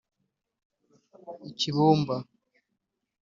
I 1.47 1.49
Kibumba 1.59 2.15